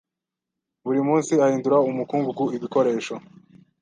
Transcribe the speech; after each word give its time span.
Buri 0.85 0.99
munsi 1.07 1.33
ahindura 1.45 1.77
umukungugu 1.89 2.43
ibikoresho. 2.55 3.15